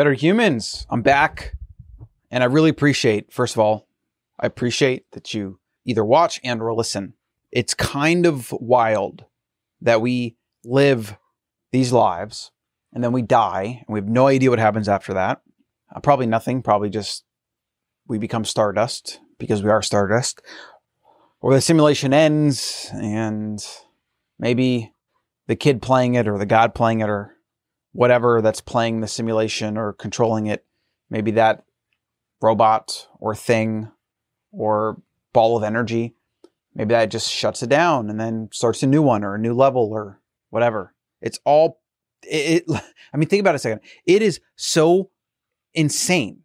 [0.00, 1.58] Better humans, I'm back.
[2.30, 3.86] And I really appreciate, first of all,
[4.38, 7.12] I appreciate that you either watch and or listen.
[7.52, 9.26] It's kind of wild
[9.82, 11.18] that we live
[11.70, 12.50] these lives
[12.94, 15.42] and then we die and we have no idea what happens after that.
[15.94, 17.26] Uh, probably nothing, probably just
[18.08, 20.40] we become stardust because we are stardust.
[21.42, 23.62] Or the simulation ends and
[24.38, 24.94] maybe
[25.46, 27.36] the kid playing it or the god playing it or
[27.92, 30.64] whatever that's playing the simulation or controlling it,
[31.08, 31.64] maybe that
[32.40, 33.90] robot or thing
[34.52, 35.00] or
[35.32, 36.14] ball of energy,
[36.74, 39.54] maybe that just shuts it down and then starts a new one or a new
[39.54, 40.94] level or whatever.
[41.20, 41.80] It's all
[42.22, 43.80] it, it I mean think about it a second.
[44.06, 45.10] It is so
[45.74, 46.42] insane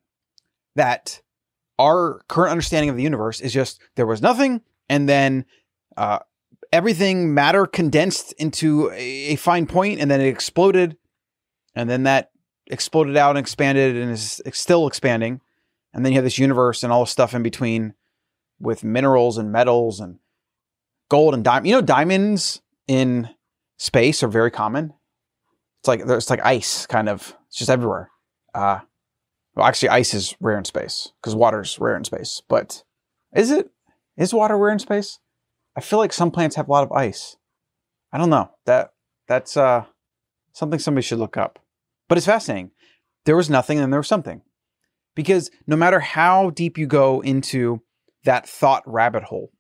[0.75, 1.22] that
[1.80, 5.45] our current understanding of the universe is just there was nothing and then
[5.98, 6.20] uh,
[6.72, 10.98] everything matter condensed into a, a fine point and then it exploded
[11.76, 12.31] and then that
[12.68, 15.42] exploded out and expanded and is still expanding.
[15.94, 17.94] And then you have this universe and all the stuff in between
[18.59, 20.20] with minerals and metals and
[21.09, 21.67] gold and diamond.
[21.67, 23.30] You know, diamonds in
[23.78, 24.94] space are very common.
[25.80, 27.36] It's like it's like ice, kind of.
[27.48, 28.10] It's just everywhere.
[28.54, 28.80] Uh,
[29.56, 32.42] well, actually, ice is rare in space because water's rare in space.
[32.48, 32.84] But
[33.34, 33.70] is it?
[34.17, 35.20] Is water rare in space?
[35.76, 37.38] I feel like some planets have a lot of ice.
[38.12, 38.50] I don't know.
[38.66, 38.94] That
[39.28, 39.86] that's uh,
[40.54, 41.60] something somebody should look up.
[42.08, 42.72] But it's fascinating.
[43.25, 44.42] There was nothing and there was something.
[45.16, 47.81] Because no matter how deep you go into
[48.25, 49.52] that thought rabbit hole,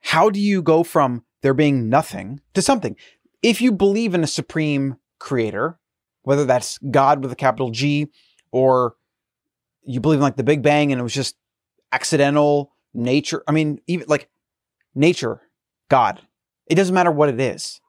[0.00, 2.96] how do you go from there being nothing to something?
[3.42, 5.78] If you believe in a supreme creator,
[6.22, 8.08] whether that's God with a capital G
[8.52, 8.94] or
[9.82, 11.36] you believe in like the Big Bang and it was just
[11.92, 13.42] accidental nature.
[13.46, 14.28] I mean, even like
[14.94, 15.42] nature,
[15.88, 16.20] God,
[16.66, 17.80] it doesn't matter what it is.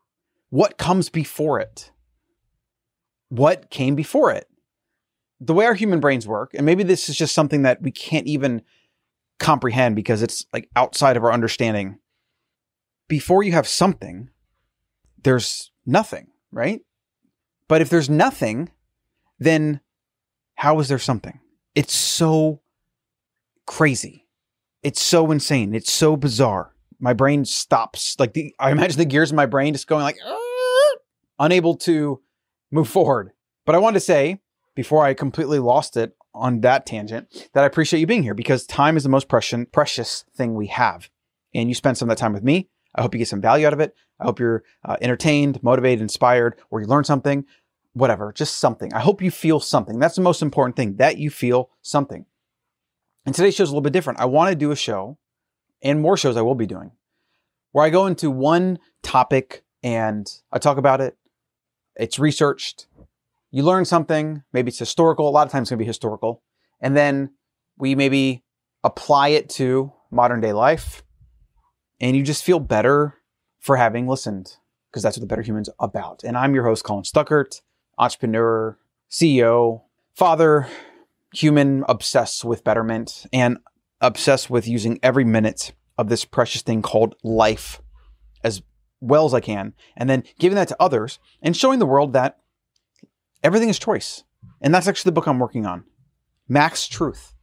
[0.50, 1.92] What comes before it?
[3.30, 4.48] What came before it.
[5.40, 8.26] The way our human brains work, and maybe this is just something that we can't
[8.28, 8.64] even
[9.40, 12.00] comprehend because it's like outside of our understanding.
[13.08, 14.30] Before you have something,
[15.24, 16.82] there's nothing, right?
[17.68, 18.72] But if there's nothing,
[19.40, 19.82] then
[20.56, 21.40] how is there something?
[21.76, 22.62] It's so
[23.66, 24.26] crazy.
[24.82, 25.76] It's so insane.
[25.76, 26.74] It's so bizarre.
[27.00, 28.16] My brain stops.
[28.20, 30.18] Like the I imagine the gears in my brain just going like
[31.38, 32.22] unable to
[32.72, 33.32] move forward.
[33.66, 34.42] But I wanted to say,
[34.76, 38.66] before I completely lost it on that tangent, that I appreciate you being here because
[38.66, 41.10] time is the most precious, precious thing we have.
[41.54, 42.70] And you spent some of that time with me.
[42.94, 43.96] I hope you get some value out of it.
[44.20, 47.46] I hope you're uh, entertained, motivated, inspired, or you learn something,
[47.94, 48.94] whatever, just something.
[48.94, 50.00] I hope you feel something.
[50.00, 52.26] That's the most important thing, that you feel something.
[53.26, 54.20] And today's show is a little bit different.
[54.20, 55.18] I want to do a show,
[55.82, 56.92] and more shows I will be doing,
[57.72, 61.18] where I go into one topic and I talk about it,
[62.00, 62.88] it's researched.
[63.52, 66.44] You learn something, maybe it's historical, a lot of times it's going to be historical.
[66.80, 67.31] And then
[67.78, 68.44] we maybe
[68.84, 71.03] apply it to modern day life
[72.00, 73.16] and you just feel better
[73.59, 74.57] for having listened
[74.90, 76.24] because that's what the Better Humans about.
[76.24, 77.62] And I'm your host, Colin Stuckert,
[77.97, 78.78] entrepreneur,
[79.09, 79.81] CEO,
[80.13, 80.68] father,
[81.34, 83.57] human obsessed with betterment and
[84.00, 87.81] obsessed with using every minute of this precious thing called life
[89.00, 92.38] well as I can, and then giving that to others and showing the world that
[93.44, 94.24] everything is choice.
[94.62, 95.84] And that's actually the book I'm working on.
[96.47, 97.34] Max Truth.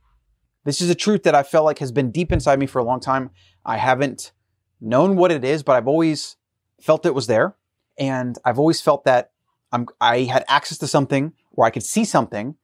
[0.64, 2.84] This is a truth that I felt like has been deep inside me for a
[2.84, 3.30] long time.
[3.64, 4.32] I haven't
[4.80, 6.36] known what it is, but I've always
[6.80, 7.54] felt it was there.
[7.98, 9.30] And I've always felt that
[9.70, 12.56] I'm, I had access to something where I could see something,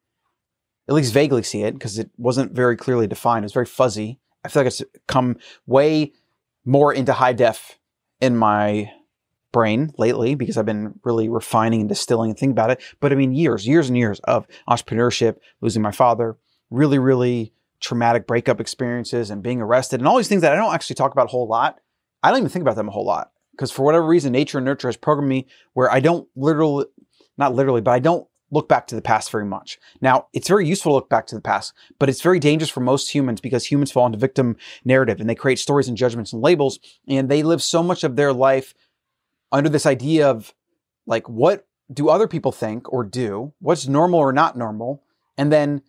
[0.89, 3.45] at least vaguely see it, because it wasn't very clearly defined.
[3.45, 4.19] It was very fuzzy.
[4.45, 5.37] I feel like it's come
[5.67, 6.13] way
[6.65, 7.79] more into high def
[8.21, 8.91] in my
[9.53, 12.81] brain lately because I've been really refining and distilling and thinking about it.
[13.01, 16.37] But I mean, years, years and years of entrepreneurship, losing my father,
[16.71, 20.75] really, really traumatic breakup experiences and being arrested and all these things that I don't
[20.75, 21.79] actually talk about a whole lot.
[22.23, 24.65] I don't even think about them a whole lot because for whatever reason, nature and
[24.65, 26.85] nurture has programmed me where I don't literally,
[27.39, 29.79] not literally, but I don't look back to the past very much.
[30.01, 32.81] Now, it's very useful to look back to the past, but it's very dangerous for
[32.81, 36.43] most humans because humans fall into victim narrative and they create stories and judgments and
[36.43, 38.75] labels and they live so much of their life
[39.53, 40.55] under this idea of
[41.07, 43.53] like what do other people think or do?
[43.61, 45.03] What's normal or not normal?
[45.37, 45.83] And then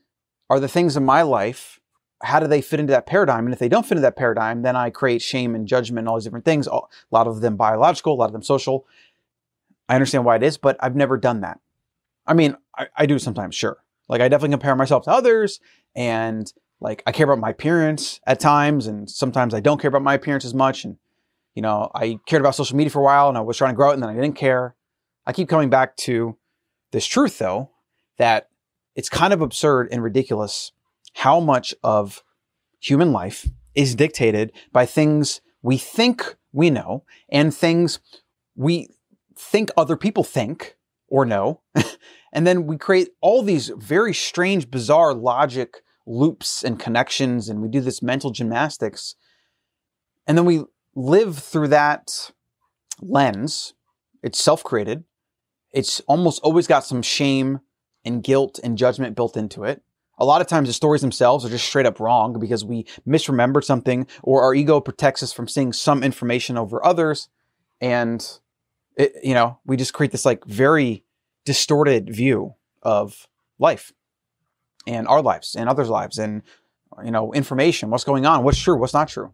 [0.49, 1.79] are the things in my life
[2.23, 3.45] how do they fit into that paradigm?
[3.45, 6.09] And if they don't fit into that paradigm, then I create shame and judgment and
[6.09, 6.67] all these different things.
[6.67, 6.79] A
[7.09, 8.85] lot of them biological, a lot of them social.
[9.89, 11.59] I understand why it is, but I've never done that.
[12.25, 13.77] I mean, I, I do sometimes, sure.
[14.07, 15.59] Like I definitely compare myself to others
[15.95, 20.01] and like I care about my appearance at times and sometimes I don't care about
[20.01, 20.83] my appearance as much.
[20.83, 20.97] And,
[21.55, 23.75] you know, I cared about social media for a while and I was trying to
[23.75, 24.75] grow it and then I didn't care.
[25.25, 26.37] I keep coming back to
[26.91, 27.69] this truth though,
[28.17, 28.49] that
[28.95, 30.71] it's kind of absurd and ridiculous
[31.13, 32.23] how much of
[32.79, 37.99] human life is dictated by things we think we know and things
[38.55, 38.89] we
[39.35, 40.75] think other people think
[41.11, 41.61] or no.
[42.33, 47.69] and then we create all these very strange, bizarre logic loops and connections, and we
[47.69, 49.15] do this mental gymnastics.
[50.25, 50.63] And then we
[50.95, 52.31] live through that
[52.99, 53.73] lens.
[54.23, 55.03] It's self created.
[55.71, 57.59] It's almost always got some shame
[58.03, 59.83] and guilt and judgment built into it.
[60.17, 63.63] A lot of times the stories themselves are just straight up wrong because we misremembered
[63.63, 67.27] something or our ego protects us from seeing some information over others.
[67.79, 68.25] And
[68.95, 71.03] it, you know, we just create this like very
[71.45, 73.27] distorted view of
[73.59, 73.91] life
[74.87, 76.41] and our lives and others' lives and,
[77.03, 79.33] you know, information, what's going on, what's true, what's not true.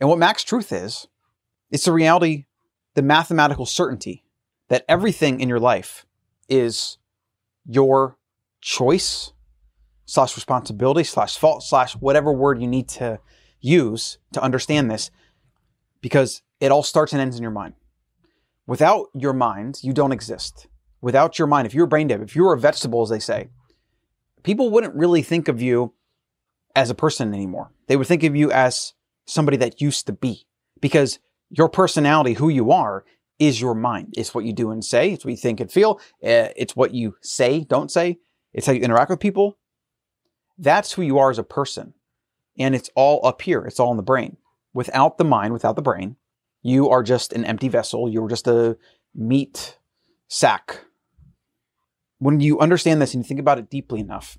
[0.00, 1.08] And what max truth is,
[1.70, 2.46] it's the reality,
[2.94, 4.24] the mathematical certainty
[4.68, 6.06] that everything in your life
[6.48, 6.98] is
[7.66, 8.16] your
[8.60, 9.32] choice
[10.04, 13.20] slash responsibility slash fault slash whatever word you need to
[13.60, 15.10] use to understand this
[16.00, 17.74] because it all starts and ends in your mind.
[18.68, 20.66] Without your mind, you don't exist.
[21.00, 23.48] Without your mind, if you're brain dead, if you're a vegetable, as they say,
[24.42, 25.94] people wouldn't really think of you
[26.76, 27.72] as a person anymore.
[27.86, 28.92] They would think of you as
[29.26, 30.46] somebody that used to be
[30.82, 31.18] because
[31.48, 33.06] your personality, who you are,
[33.38, 34.12] is your mind.
[34.18, 35.12] It's what you do and say.
[35.12, 35.98] It's what you think and feel.
[36.22, 38.18] Eh, it's what you say, don't say.
[38.52, 39.56] It's how you interact with people.
[40.58, 41.94] That's who you are as a person.
[42.58, 43.64] And it's all up here.
[43.64, 44.36] It's all in the brain.
[44.74, 46.16] Without the mind, without the brain,
[46.62, 48.08] you are just an empty vessel.
[48.08, 48.76] You're just a
[49.14, 49.78] meat
[50.28, 50.84] sack.
[52.18, 54.38] When you understand this and you think about it deeply enough,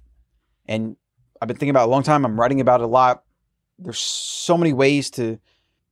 [0.65, 0.97] and
[1.41, 3.23] I've been thinking about it a long time, I'm writing about it a lot.
[3.77, 5.39] There's so many ways to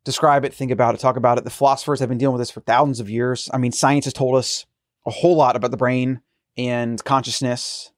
[0.03, 1.43] describe it, think about it, talk about it.
[1.43, 3.49] The philosophers have been dealing with this for thousands of years.
[3.53, 4.65] I mean, science has told us
[5.05, 6.21] a whole lot about the brain
[6.57, 7.91] and consciousness,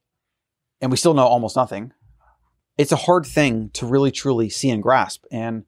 [0.80, 1.92] and we still know almost nothing.
[2.78, 5.24] It's a hard thing to really truly see and grasp.
[5.30, 5.64] And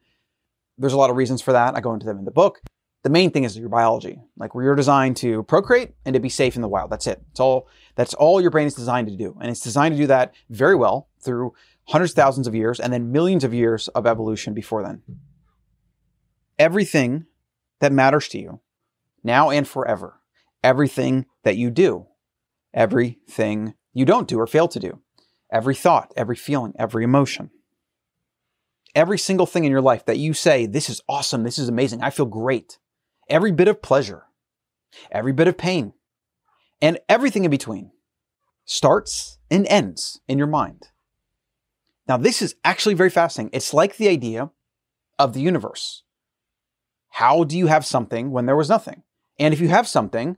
[0.82, 1.76] there's a lot of reasons for that.
[1.76, 2.60] I go into them in the book.
[3.04, 4.20] The main thing is your biology.
[4.36, 6.90] Like we are designed to procreate and to be safe in the wild.
[6.90, 7.22] That's it.
[7.30, 9.36] It's all that's all your brain is designed to do.
[9.40, 11.54] And it's designed to do that very well through
[11.88, 15.02] hundreds, thousands of years and then millions of years of evolution before then.
[16.58, 17.26] Everything
[17.80, 18.60] that matters to you,
[19.22, 20.20] now and forever,
[20.64, 22.06] everything that you do,
[22.74, 25.00] everything you don't do or fail to do,
[25.52, 27.50] every thought, every feeling, every emotion,
[28.94, 32.02] every single thing in your life that you say, this is awesome, this is amazing,
[32.02, 32.78] I feel great,
[33.28, 34.24] every bit of pleasure,
[35.10, 35.92] every bit of pain,
[36.80, 37.90] and everything in between
[38.64, 40.88] starts and ends in your mind.
[42.08, 43.50] Now, this is actually very fascinating.
[43.54, 44.50] It's like the idea
[45.18, 46.02] of the universe.
[47.10, 49.02] How do you have something when there was nothing?
[49.38, 50.36] And if you have something,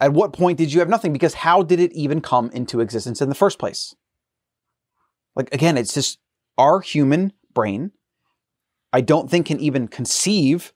[0.00, 1.12] at what point did you have nothing?
[1.12, 3.94] Because how did it even come into existence in the first place?
[5.34, 6.18] Like, again, it's just
[6.58, 7.92] our human brain,
[8.92, 10.72] I don't think can even conceive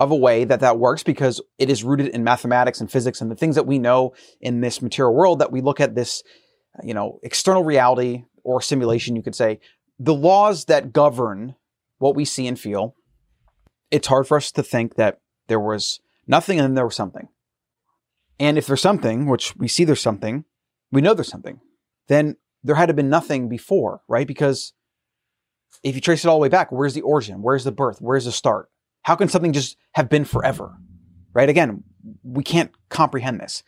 [0.00, 3.30] of a way that that works because it is rooted in mathematics and physics and
[3.30, 6.22] the things that we know in this material world that we look at this,
[6.82, 9.60] you know, external reality or simulation, you could say,
[9.98, 11.54] the laws that govern
[11.98, 12.94] what we see and feel.
[13.90, 17.28] It's hard for us to think that there was nothing and there was something.
[18.40, 20.44] And if there's something, which we see there's something,
[20.90, 21.60] we know there's something,
[22.08, 24.26] then there had to have been nothing before, right?
[24.26, 24.72] Because
[25.84, 27.42] if you trace it all the way back, where's the origin?
[27.42, 27.98] Where's the birth?
[28.00, 28.70] Where's the start?
[29.02, 30.74] How can something just have been forever?
[31.34, 31.48] Right?
[31.48, 31.84] Again,
[32.22, 33.62] we can't comprehend this.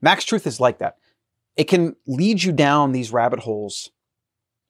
[0.00, 0.96] Max Truth is like that.
[1.56, 3.90] It can lead you down these rabbit holes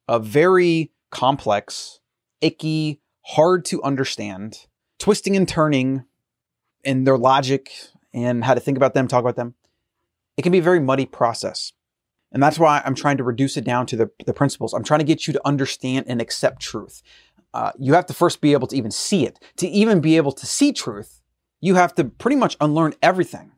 [0.09, 2.01] of very complex,
[2.41, 4.67] icky, hard to understand,
[4.99, 6.05] twisting and turning
[6.85, 7.73] in their logic
[8.15, 9.55] and how to think about them, talk about them.
[10.37, 11.73] It can be a very muddy process.
[12.33, 14.75] And that's why I'm trying to reduce it down to the, the principles.
[14.75, 17.03] I'm trying to get you to understand and accept truth.
[17.55, 19.39] Uh, you have to first be able to even see it.
[19.59, 21.23] To even be able to see truth,
[21.61, 23.53] you have to pretty much unlearn everything.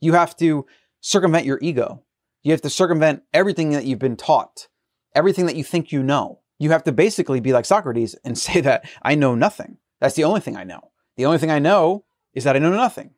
[0.00, 0.66] You have to
[1.00, 2.02] circumvent your ego.
[2.42, 4.68] You have to circumvent everything that you've been taught,
[5.14, 6.40] everything that you think you know.
[6.58, 9.78] You have to basically be like Socrates and say that I know nothing.
[10.00, 10.90] That's the only thing I know.
[11.16, 12.04] The only thing I know
[12.34, 13.10] is that I know nothing.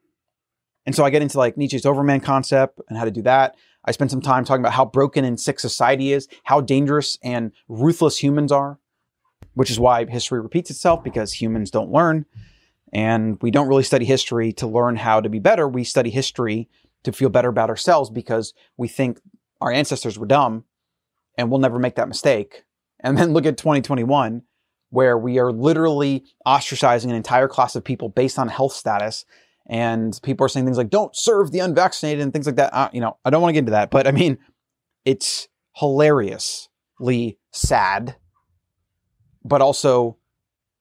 [0.86, 3.56] And so I get into like Nietzsche's Overman concept and how to do that.
[3.84, 7.52] I spent some time talking about how broken and sick society is, how dangerous and
[7.68, 8.78] ruthless humans are,
[9.54, 12.26] which is why history repeats itself because humans don't learn.
[12.92, 15.68] And we don't really study history to learn how to be better.
[15.68, 16.68] We study history
[17.04, 19.20] to feel better about ourselves because we think
[19.60, 20.64] our ancestors were dumb
[21.36, 22.64] and we'll never make that mistake.
[23.00, 24.42] And then look at 2021,
[24.90, 29.24] where we are literally ostracizing an entire class of people based on health status
[29.68, 32.74] and people are saying things like "don't serve the unvaccinated" and things like that.
[32.74, 34.38] Uh, you know, I don't want to get into that, but I mean,
[35.04, 38.16] it's hilariously sad,
[39.44, 40.18] but also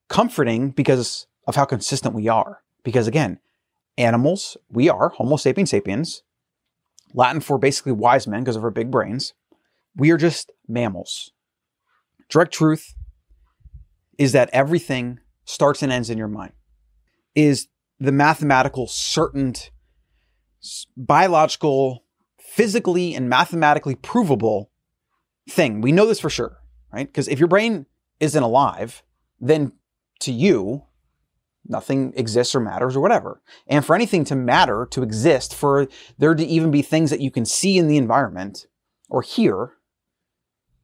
[0.08, 2.62] comforting because of how consistent we are.
[2.82, 3.38] Because again,
[3.96, 6.22] animals, we are Homo sapiens sapiens,
[7.14, 9.34] Latin for basically wise men because of our big brains.
[9.96, 11.32] We are just mammals.
[12.28, 12.94] Direct truth
[14.18, 16.52] is that everything starts and ends in your mind,
[17.34, 17.68] is
[18.00, 19.54] the mathematical, certain,
[20.96, 22.04] biological,
[22.38, 24.70] physically, and mathematically provable
[25.48, 25.80] thing.
[25.80, 26.58] We know this for sure,
[26.92, 27.06] right?
[27.06, 27.86] Because if your brain
[28.20, 29.02] isn't alive,
[29.40, 29.72] then
[30.20, 30.84] to you,
[31.64, 33.42] nothing exists or matters or whatever.
[33.66, 35.88] And for anything to matter, to exist, for
[36.18, 38.66] there to even be things that you can see in the environment
[39.08, 39.74] or hear,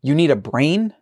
[0.02, 0.94] you need a brain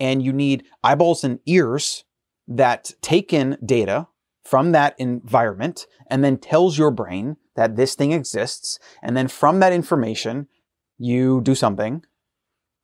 [0.00, 2.04] and you need eyeballs and ears
[2.46, 4.08] that take in data
[4.48, 8.78] from that environment and then tells your brain that this thing exists.
[9.02, 10.48] And then from that information,
[10.96, 12.02] you do something.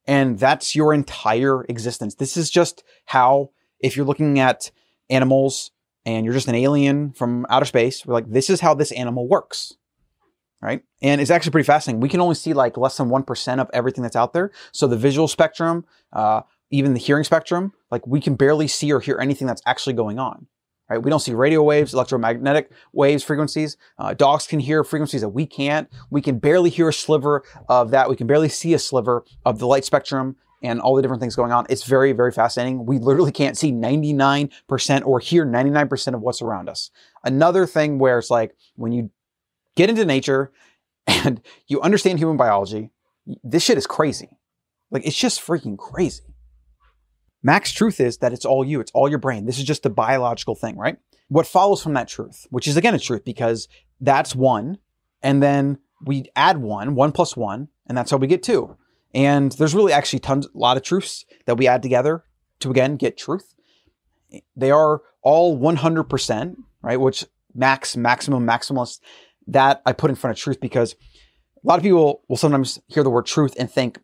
[0.07, 2.17] And that's your entire existence.
[2.17, 4.71] This is just how, if you're looking at
[5.09, 5.71] animals
[6.05, 9.27] and you're just an alien from outer space, we're like, this is how this animal
[9.27, 9.73] works.
[10.61, 10.83] Right.
[11.01, 12.01] And it's actually pretty fascinating.
[12.01, 14.51] We can only see like less than 1% of everything that's out there.
[14.73, 19.01] So the visual spectrum, uh, even the hearing spectrum, like we can barely see or
[19.01, 20.47] hear anything that's actually going on.
[20.89, 21.03] Right?
[21.03, 23.77] We don't see radio waves, electromagnetic waves, frequencies.
[23.99, 25.89] Uh, dogs can hear frequencies that we can't.
[26.11, 28.11] We can barely hear a sliver of that.
[28.11, 31.37] We can barely see a sliver of the light spectrum and all the different things
[31.37, 31.67] going on.
[31.69, 32.87] It's very, very fascinating.
[32.87, 36.91] We literally can't see 99% or hear 99% of what's around us.
[37.23, 39.11] Another thing where it's like when you
[39.77, 40.53] get into nature
[41.07, 42.91] and you understand human biology,
[43.43, 44.39] this shit is crazy.
[44.91, 46.34] Like it's just freaking crazy.
[47.45, 48.81] Max truth is that it's all you.
[48.81, 49.45] It's all your brain.
[49.45, 50.97] This is just a biological thing, right?
[51.29, 53.69] What follows from that truth, which is again a truth because
[54.01, 54.79] that's one.
[55.23, 58.77] And then we add one, one plus one, and that's how we get two.
[59.15, 62.25] And there's really actually tons, a lot of truths that we add together
[62.61, 63.55] to again get truth.
[64.57, 67.01] They are all 100%, right?
[67.01, 67.25] Which
[67.55, 69.01] max, maximum, maximalist,
[69.47, 73.03] that I put in front of truth because a lot of people will sometimes hear
[73.03, 73.99] the word truth and think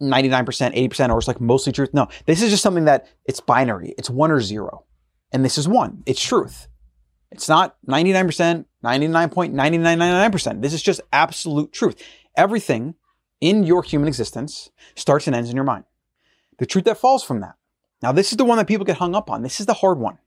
[0.00, 1.90] 99%, 80%, or it's like mostly truth.
[1.92, 3.94] No, this is just something that it's binary.
[3.98, 4.84] It's one or zero.
[5.32, 6.02] And this is one.
[6.06, 6.68] It's truth.
[7.30, 10.62] It's not 99%, 99.9999%.
[10.62, 12.02] This is just absolute truth.
[12.36, 12.94] Everything
[13.40, 15.84] in your human existence starts and ends in your mind.
[16.58, 17.54] The truth that falls from that.
[18.02, 19.42] Now, this is the one that people get hung up on.
[19.42, 20.18] This is the hard one.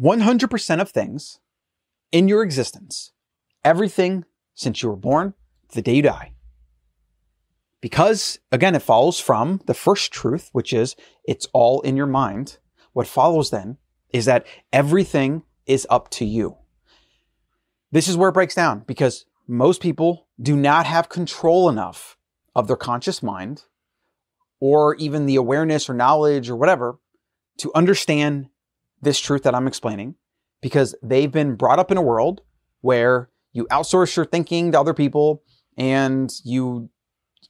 [0.00, 1.40] 100% of things
[2.12, 3.12] in your existence,
[3.64, 5.34] everything since you were born
[5.68, 6.34] to the day you die,
[7.80, 12.58] because again, it follows from the first truth, which is it's all in your mind.
[12.92, 13.78] What follows then
[14.12, 16.56] is that everything is up to you.
[17.92, 22.16] This is where it breaks down because most people do not have control enough
[22.54, 23.64] of their conscious mind
[24.60, 26.98] or even the awareness or knowledge or whatever
[27.58, 28.48] to understand
[29.00, 30.14] this truth that I'm explaining
[30.60, 32.42] because they've been brought up in a world
[32.80, 35.42] where you outsource your thinking to other people
[35.76, 36.90] and you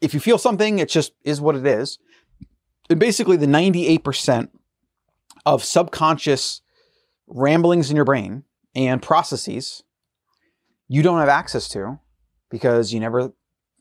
[0.00, 1.98] if you feel something, it just is what it is.
[2.88, 4.48] And basically, the 98%
[5.46, 6.62] of subconscious
[7.26, 8.44] ramblings in your brain
[8.74, 9.82] and processes
[10.88, 12.00] you don't have access to
[12.50, 13.32] because you never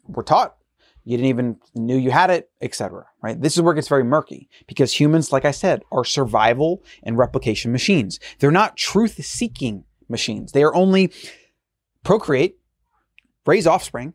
[0.08, 0.56] were taught.
[1.04, 3.42] You didn't even knew you had it etc right?
[3.42, 7.18] This is where it gets very murky because humans like i said are survival and
[7.18, 8.20] replication machines.
[8.38, 10.52] They're not truth seeking machines.
[10.52, 11.12] They are only
[12.04, 12.60] procreate
[13.46, 14.14] raise offspring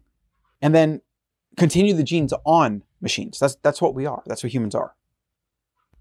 [0.63, 1.01] and then
[1.56, 3.38] continue the genes on machines.
[3.38, 4.23] That's that's what we are.
[4.26, 4.94] That's what humans are.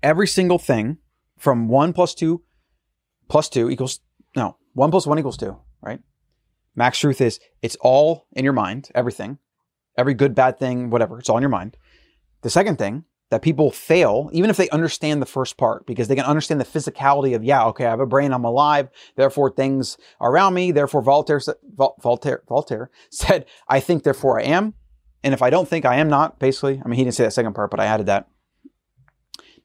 [0.02, 0.98] Every single thing
[1.38, 2.44] from one plus two
[3.28, 4.00] plus two equals
[4.36, 5.58] no one plus one equals two.
[5.82, 6.00] Right.
[6.76, 8.90] Max truth is it's all in your mind.
[8.96, 9.38] Everything,
[9.98, 11.20] every good bad thing, whatever.
[11.20, 11.78] It's all in your mind.
[12.42, 16.16] The second thing that people fail, even if they understand the first part, because they
[16.16, 19.98] can understand the physicality of, yeah, okay, I have a brain, I'm alive, therefore things
[20.22, 21.42] around me, therefore Voltaire,
[22.00, 24.76] Voltaire, Voltaire said, I think, therefore I am.
[25.24, 27.32] And if I don't think I am not, basically, I mean, he didn't say that
[27.32, 28.28] second part, but I added that.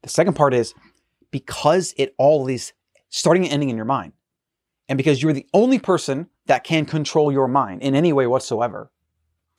[0.03, 0.75] The second part is
[1.31, 2.73] because it all is
[3.09, 4.13] starting and ending in your mind.
[4.89, 8.91] And because you're the only person that can control your mind in any way whatsoever,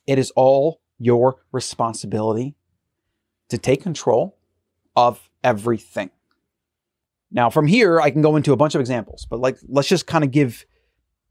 [0.07, 2.55] it is all your responsibility
[3.49, 4.37] to take control
[4.95, 6.09] of everything.
[7.31, 10.07] Now, from here, I can go into a bunch of examples, but like, let's just
[10.07, 10.65] kind of give,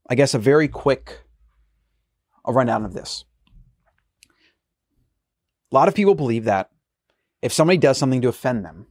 [0.08, 1.24] I guess, a very quick
[2.44, 3.24] a rundown of this.
[5.70, 6.70] A lot of people believe that
[7.42, 8.86] if somebody does something to offend them,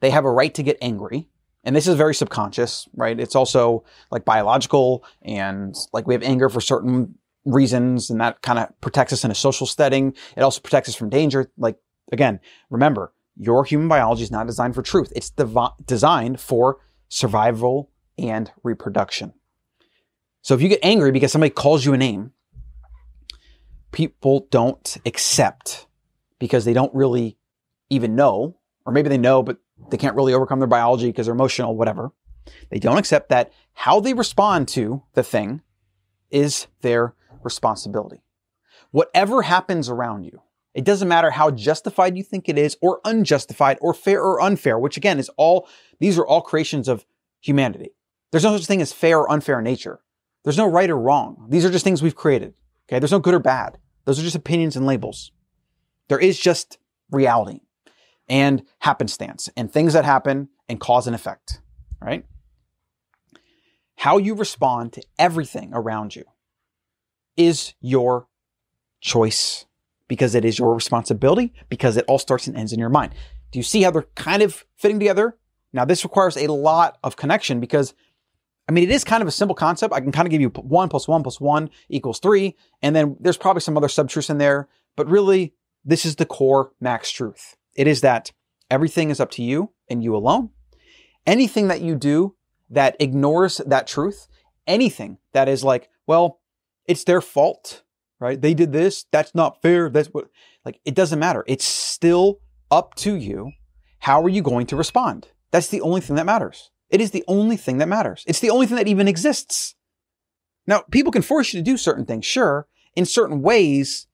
[0.00, 1.28] they have a right to get angry.
[1.64, 3.18] And this is very subconscious, right?
[3.18, 8.58] It's also like biological and like we have anger for certain reasons and that kind
[8.58, 10.14] of protects us in a social setting.
[10.36, 11.50] It also protects us from danger.
[11.58, 11.76] Like
[12.12, 15.12] Again, remember, your human biology is not designed for truth.
[15.14, 19.32] It's devi- designed for survival and reproduction.
[20.42, 22.32] So if you get angry because somebody calls you a name,
[23.92, 25.86] people don't accept
[26.40, 27.38] because they don't really
[27.90, 29.58] even know, or maybe they know, but
[29.90, 32.10] they can't really overcome their biology because they're emotional, whatever.
[32.70, 35.62] They don't accept that how they respond to the thing
[36.30, 38.22] is their responsibility.
[38.90, 40.42] Whatever happens around you,
[40.74, 44.78] it doesn't matter how justified you think it is or unjustified or fair or unfair,
[44.78, 45.68] which again is all,
[46.00, 47.04] these are all creations of
[47.40, 47.90] humanity.
[48.30, 50.00] There's no such thing as fair or unfair nature.
[50.44, 51.46] There's no right or wrong.
[51.50, 52.54] These are just things we've created.
[52.88, 52.98] Okay.
[52.98, 53.78] There's no good or bad.
[54.04, 55.32] Those are just opinions and labels.
[56.10, 56.76] There is just
[57.12, 57.60] reality
[58.28, 61.60] and happenstance and things that happen and cause and effect,
[62.02, 62.26] right?
[63.94, 66.24] How you respond to everything around you
[67.36, 68.26] is your
[69.00, 69.66] choice
[70.08, 73.14] because it is your responsibility because it all starts and ends in your mind.
[73.52, 75.36] Do you see how they're kind of fitting together?
[75.72, 77.94] Now, this requires a lot of connection because
[78.68, 79.94] I mean, it is kind of a simple concept.
[79.94, 82.56] I can kind of give you one plus one plus one equals three.
[82.82, 86.72] And then there's probably some other subtruths in there, but really this is the core
[86.80, 87.56] max truth.
[87.74, 88.32] It is that
[88.70, 90.50] everything is up to you and you alone.
[91.26, 92.36] Anything that you do
[92.68, 94.28] that ignores that truth,
[94.66, 96.40] anything that is like, well,
[96.86, 97.82] it's their fault,
[98.18, 98.40] right?
[98.40, 99.06] They did this.
[99.10, 99.88] That's not fair.
[99.90, 100.28] That's what,
[100.64, 101.44] like, it doesn't matter.
[101.46, 103.52] It's still up to you.
[104.00, 105.28] How are you going to respond?
[105.50, 106.70] That's the only thing that matters.
[106.88, 108.24] It is the only thing that matters.
[108.26, 109.74] It's the only thing that even exists.
[110.66, 114.06] Now, people can force you to do certain things, sure, in certain ways,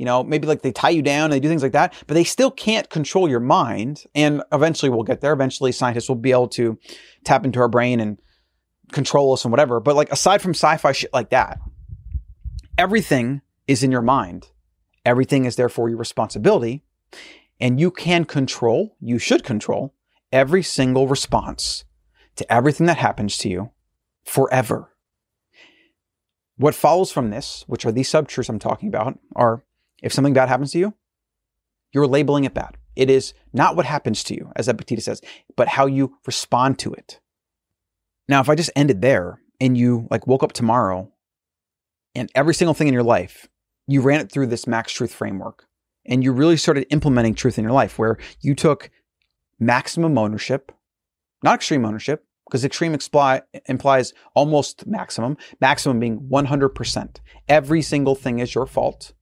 [0.00, 2.14] you know, maybe like they tie you down, and they do things like that, but
[2.14, 4.04] they still can't control your mind.
[4.14, 5.34] And eventually we'll get there.
[5.34, 6.78] Eventually scientists will be able to
[7.22, 8.18] tap into our brain and
[8.92, 9.78] control us and whatever.
[9.78, 11.58] But like aside from sci-fi shit like that,
[12.78, 14.48] everything is in your mind.
[15.04, 16.82] Everything is therefore your responsibility.
[17.60, 19.94] And you can control, you should control
[20.32, 21.84] every single response
[22.36, 23.70] to everything that happens to you
[24.24, 24.94] forever.
[26.56, 29.62] What follows from this, which are these subtruths I'm talking about, are
[30.02, 30.94] if something bad happens to you,
[31.92, 32.76] you're labeling it bad.
[32.96, 35.20] It is not what happens to you, as Epictetus says,
[35.56, 37.20] but how you respond to it.
[38.28, 41.10] Now, if I just ended there and you like woke up tomorrow
[42.14, 43.48] and every single thing in your life,
[43.86, 45.66] you ran it through this max truth framework
[46.06, 48.90] and you really started implementing truth in your life where you took
[49.58, 50.72] maximum ownership,
[51.42, 57.20] not extreme ownership, because extreme expli- implies almost maximum, maximum being 100%.
[57.48, 59.12] Every single thing is your fault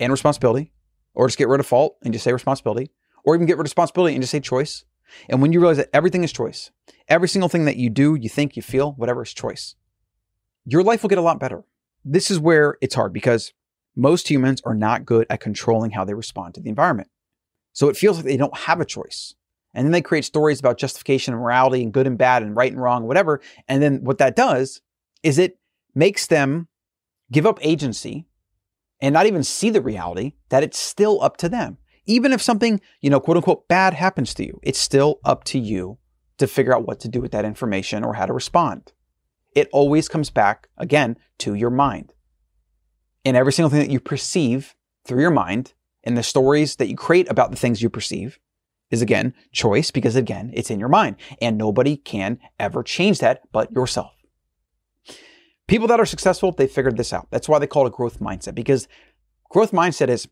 [0.00, 0.72] and responsibility,
[1.14, 2.90] or just get rid of fault and just say responsibility,
[3.24, 4.84] or even get rid of responsibility and just say choice.
[5.28, 6.70] And when you realize that everything is choice,
[7.08, 9.76] every single thing that you do, you think, you feel, whatever is choice,
[10.64, 11.64] your life will get a lot better.
[12.04, 13.52] This is where it's hard because
[13.96, 17.08] most humans are not good at controlling how they respond to the environment.
[17.72, 19.34] So it feels like they don't have a choice.
[19.72, 22.70] And then they create stories about justification and morality and good and bad and right
[22.70, 23.40] and wrong, whatever.
[23.68, 24.80] And then what that does
[25.22, 25.58] is it
[25.94, 26.68] makes them
[27.32, 28.26] give up agency
[29.04, 31.76] and not even see the reality that it's still up to them.
[32.06, 35.58] Even if something, you know, quote unquote bad happens to you, it's still up to
[35.58, 35.98] you
[36.38, 38.92] to figure out what to do with that information or how to respond.
[39.54, 42.14] It always comes back again to your mind.
[43.26, 46.96] And every single thing that you perceive through your mind and the stories that you
[46.96, 48.38] create about the things you perceive
[48.90, 53.42] is again choice because again, it's in your mind and nobody can ever change that
[53.52, 54.13] but yourself.
[55.66, 57.28] People that are successful, they figured this out.
[57.30, 58.86] That's why they call it a growth mindset because
[59.48, 60.28] growth mindset is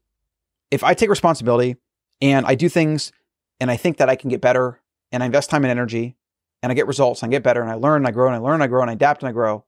[0.70, 1.76] if I take responsibility
[2.20, 3.12] and I do things
[3.60, 6.16] and I think that I can get better and I invest time and energy
[6.62, 8.36] and I get results and I get better and I learn and I grow and
[8.36, 9.64] I learn and I grow and I adapt and I grow,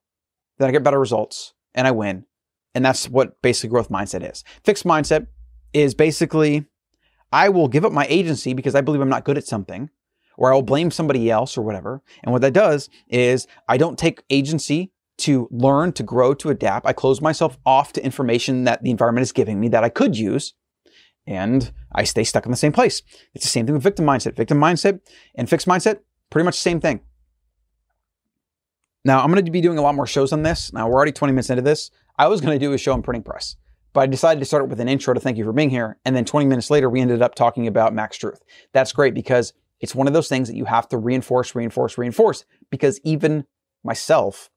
[0.59, 2.27] then I get better results and I win.
[2.75, 4.45] And that's what basically growth mindset is.
[4.65, 5.29] Fixed mindset
[5.73, 6.67] is basically
[7.33, 9.91] I will give up my agency because I believe I'm not good at something,
[10.37, 12.01] or I'll blame somebody else or whatever.
[12.23, 16.87] And what that does is I don't take agency to learn, to grow, to adapt.
[16.87, 20.17] I close myself off to information that the environment is giving me that I could
[20.17, 20.55] use.
[21.27, 23.01] And I stay stuck in the same place.
[23.35, 24.37] It's the same thing with victim mindset.
[24.37, 25.01] Victim mindset
[25.35, 26.01] and fixed mindset,
[26.31, 27.01] pretty much the same thing.
[29.05, 30.73] Now, I'm going to be doing a lot more shows on this.
[30.73, 31.91] Now, we're already 20 minutes into this.
[32.19, 33.57] I was going to do a show on printing press.
[33.93, 35.99] But I decided to start with an intro to thank you for being here.
[36.05, 38.43] And then 20 minutes later, we ended up talking about Max Truth.
[38.73, 42.45] That's great because it's one of those things that you have to reinforce, reinforce, reinforce.
[42.71, 43.45] Because even
[43.85, 44.51] myself,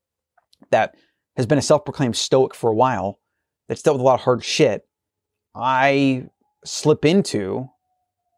[0.71, 0.95] that
[1.36, 3.19] has been a self proclaimed stoic for a while,
[3.67, 4.88] that's dealt with a lot of hard shit,
[5.56, 6.27] I
[6.63, 7.69] slip into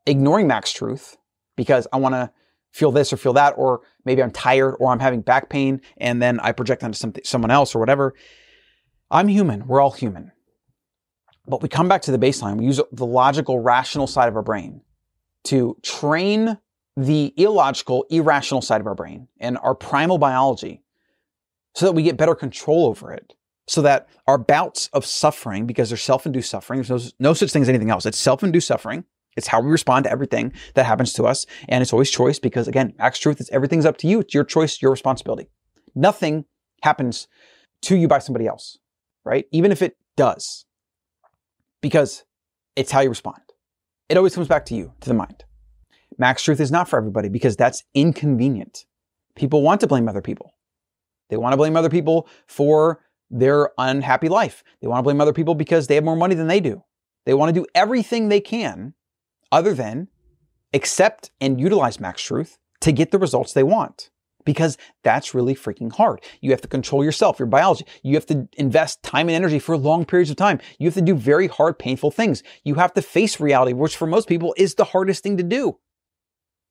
[0.06, 1.18] ignoring Max Truth
[1.56, 2.32] because I want to
[2.72, 6.22] feel this or feel that, or maybe I'm tired or I'm having back pain and
[6.22, 8.14] then I project onto something, someone else or whatever.
[9.12, 9.68] I'm human.
[9.68, 10.32] We're all human
[11.48, 12.58] But we come back to the baseline.
[12.58, 14.82] We use the logical, rational side of our brain
[15.46, 16.58] to train
[16.96, 20.84] the illogical, irrational side of our brain and our primal biology
[21.76, 23.34] so that we get better control over it.
[23.68, 27.52] So that our bouts of suffering, because they're self induced suffering, there's no, no such
[27.52, 28.06] thing as anything else.
[28.06, 29.04] It's self induced suffering.
[29.38, 31.46] It's how we respond to everything that happens to us.
[31.68, 34.22] And it's always choice because, again, max truth is everything's up to you.
[34.22, 35.50] It's your choice, your responsibility.
[35.94, 36.46] Nothing
[36.82, 37.28] happens
[37.84, 38.80] to you by somebody else,
[39.24, 39.46] right?
[39.52, 40.66] Even if it does,
[41.82, 42.24] because
[42.76, 43.42] it's how you respond.
[44.10, 45.46] It always comes back to you, to the mind.
[46.18, 48.86] Max truth is not for everybody because that's inconvenient.
[49.36, 50.54] People want to blame other people.
[51.30, 54.64] They want to blame other people for their unhappy life.
[54.82, 56.84] They want to blame other people because they have more money than they do.
[57.26, 58.94] They want to do everything they can
[59.52, 60.08] other than
[60.74, 64.10] accept and utilize max truth to get the results they want.
[64.46, 66.24] Because that's really freaking hard.
[66.42, 67.86] You have to control yourself, your biology.
[68.02, 70.60] You have to invest time and energy for long periods of time.
[70.80, 72.42] You have to do very hard, painful things.
[72.64, 75.78] You have to face reality, which for most people is the hardest thing to do.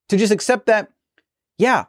[0.09, 0.88] To just accept that,
[1.59, 1.85] yeah,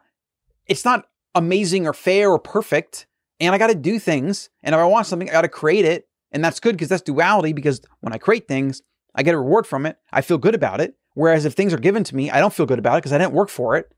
[0.66, 3.06] it's not amazing or fair or perfect.
[3.38, 4.50] And I got to do things.
[4.62, 6.08] And if I want something, I got to create it.
[6.32, 7.52] And that's good because that's duality.
[7.52, 8.82] Because when I create things,
[9.14, 9.96] I get a reward from it.
[10.12, 10.94] I feel good about it.
[11.14, 13.18] Whereas if things are given to me, I don't feel good about it because I
[13.18, 13.92] didn't work for it.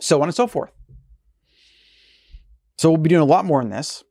[0.00, 0.72] So on and so forth.
[2.76, 4.02] So we'll be doing a lot more in this.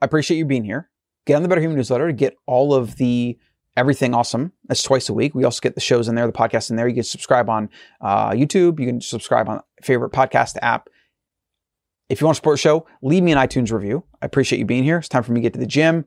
[0.00, 0.90] I appreciate you being here.
[1.26, 3.38] Get on the Better Human newsletter to get all of the
[3.76, 4.52] everything awesome.
[4.68, 5.34] That's twice a week.
[5.34, 6.88] We also get the shows in there, the podcast in there.
[6.88, 7.70] You can subscribe on
[8.00, 8.80] uh, YouTube.
[8.80, 10.88] You can subscribe on favorite podcast app.
[12.10, 14.02] If you want to support the show, leave me an iTunes review.
[14.20, 14.98] I appreciate you being here.
[14.98, 16.04] It's time for me to get to the gym.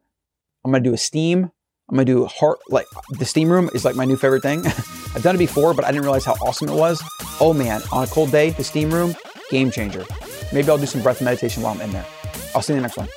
[0.65, 1.49] I'm going to do a steam.
[1.89, 4.65] I'm going to do heart, like the steam room is like my new favorite thing.
[5.15, 7.01] I've done it before, but I didn't realize how awesome it was.
[7.39, 9.15] Oh man, on a cold day, the steam room,
[9.49, 10.05] game changer.
[10.51, 12.05] Maybe I'll do some breath meditation while I'm in there.
[12.53, 13.07] I'll see you in the next one.